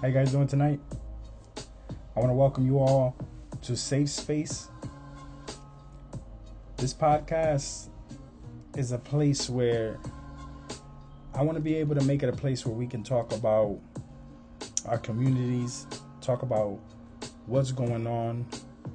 How 0.00 0.08
you 0.08 0.14
guys 0.14 0.32
doing 0.32 0.46
tonight? 0.46 0.80
I 2.16 2.20
want 2.20 2.30
to 2.30 2.34
welcome 2.34 2.64
you 2.64 2.78
all 2.78 3.14
to 3.60 3.76
Safe 3.76 4.08
Space. 4.08 4.68
This 6.78 6.94
podcast 6.94 7.88
is 8.78 8.92
a 8.92 8.98
place 8.98 9.50
where 9.50 9.98
I 11.34 11.42
want 11.42 11.56
to 11.56 11.60
be 11.60 11.74
able 11.74 11.96
to 11.96 12.04
make 12.04 12.22
it 12.22 12.30
a 12.30 12.32
place 12.32 12.64
where 12.64 12.74
we 12.74 12.86
can 12.86 13.02
talk 13.02 13.34
about 13.34 13.78
our 14.86 14.96
communities, 14.96 15.86
talk 16.22 16.40
about 16.40 16.78
what's 17.44 17.70
going 17.70 18.06
on, 18.06 18.46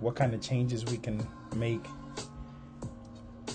what 0.00 0.16
kind 0.16 0.32
of 0.32 0.40
changes 0.40 0.86
we 0.86 0.96
can 0.96 1.22
make, 1.54 1.84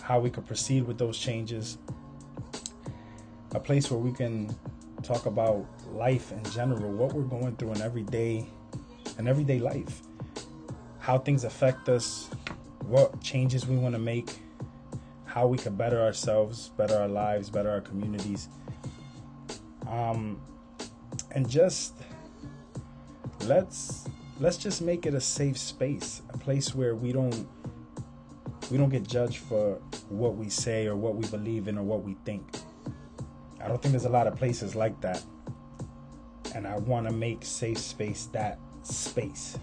how 0.03 0.19
we 0.19 0.29
can 0.29 0.43
proceed 0.43 0.85
with 0.85 0.99
those 0.99 1.17
changes. 1.17 1.79
A 3.55 3.59
place 3.59 3.89
where 3.89 3.99
we 3.99 4.11
can 4.11 4.55
talk 5.09 5.25
about 5.25 5.65
life 5.91 6.31
in 6.31 6.43
general, 6.51 6.91
what 6.91 7.13
we're 7.13 7.23
going 7.23 7.55
through 7.55 7.71
in 7.71 7.81
everyday 7.81 8.45
in 9.17 9.27
everyday 9.27 9.57
life, 9.57 10.01
how 10.99 11.17
things 11.17 11.43
affect 11.43 11.89
us, 11.89 12.29
what 12.85 13.19
changes 13.19 13.65
we 13.65 13.75
want 13.75 13.95
to 13.95 13.99
make, 13.99 14.39
how 15.25 15.47
we 15.47 15.57
can 15.57 15.75
better 15.75 15.99
ourselves, 15.99 16.69
better 16.77 16.95
our 16.95 17.07
lives, 17.07 17.49
better 17.49 17.71
our 17.71 17.81
communities. 17.81 18.49
Um 19.87 20.39
and 21.31 21.49
just 21.49 21.95
let's 23.45 24.07
let's 24.39 24.57
just 24.57 24.79
make 24.79 25.07
it 25.07 25.15
a 25.15 25.21
safe 25.21 25.57
space, 25.57 26.21
a 26.31 26.37
place 26.37 26.75
where 26.75 26.93
we 26.93 27.11
don't 27.11 27.47
we 28.69 28.77
don't 28.77 28.89
get 28.89 29.07
judged 29.07 29.37
for 29.37 29.79
what 30.09 30.35
we 30.35 30.49
say 30.49 30.85
or 30.85 30.95
what 30.95 31.15
we 31.15 31.27
believe 31.29 31.67
in 31.67 31.79
or 31.79 31.83
what 31.83 32.03
we 32.03 32.15
think. 32.25 32.45
I 33.61 33.67
don't 33.67 33.81
think 33.81 33.91
there's 33.91 34.05
a 34.05 34.09
lot 34.09 34.27
of 34.27 34.35
places 34.35 34.75
like 34.75 34.99
that. 35.01 35.21
And 36.55 36.65
I 36.65 36.77
want 36.77 37.07
to 37.07 37.13
make 37.13 37.43
safe 37.43 37.77
space 37.77 38.29
that 38.31 38.57
space. 38.83 39.57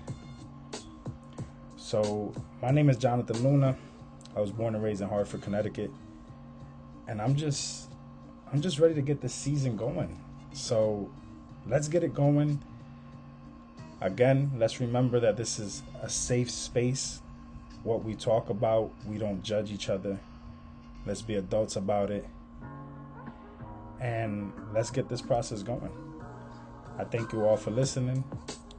So, 1.77 2.33
my 2.61 2.71
name 2.71 2.91
is 2.91 2.97
Jonathan 2.97 3.43
Luna. 3.43 3.77
I 4.37 4.41
was 4.41 4.51
born 4.51 4.75
and 4.75 4.85
raised 4.85 5.01
in 5.01 5.09
Hartford, 5.09 5.43
Connecticut. 5.43 5.91
And 7.09 7.23
I'm 7.23 7.37
just 7.37 7.89
I'm 8.53 8.61
just 8.61 8.79
ready 8.79 8.95
to 8.95 9.03
get 9.03 9.21
the 9.21 9.29
season 9.29 9.77
going. 9.77 10.21
So, 10.53 11.11
let's 11.67 11.89
get 11.89 12.05
it 12.05 12.15
going. 12.15 12.63
Again, 14.01 14.53
let's 14.59 14.79
remember 14.79 15.21
that 15.21 15.37
this 15.37 15.59
is 15.59 15.83
a 16.03 16.09
safe 16.09 16.51
space. 16.51 17.23
What 17.83 18.05
we 18.05 18.15
talk 18.15 18.51
about, 18.51 18.91
we 19.07 19.17
don't 19.17 19.43
judge 19.43 19.73
each 19.73 19.89
other. 19.89 20.19
Let's 21.07 21.23
be 21.23 21.37
adults 21.37 21.77
about 21.77 22.11
it 22.11 22.27
and 24.01 24.53
let's 24.73 24.91
get 24.91 25.09
this 25.09 25.23
process 25.23 25.63
going. 25.63 25.91
I 26.99 27.05
thank 27.05 27.33
you 27.33 27.45
all 27.45 27.57
for 27.57 27.71
listening, 27.71 28.25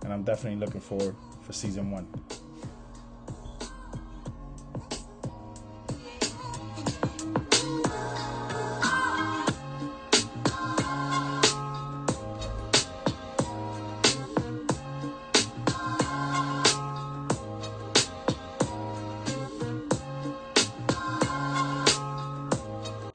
and 0.03 0.13
I'm 0.13 0.23
definitely 0.23 0.59
looking 0.59 0.81
forward 0.81 1.15
for 1.41 1.53
season 1.53 1.91
one. 1.91 2.07